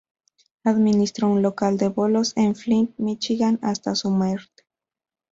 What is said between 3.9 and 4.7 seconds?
su muerte.